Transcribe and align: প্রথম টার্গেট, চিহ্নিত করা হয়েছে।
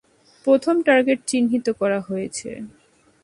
প্রথম 0.47 0.75
টার্গেট, 0.87 1.19
চিহ্নিত 1.27 1.67
করা 1.79 1.99
হয়েছে। 2.01 2.49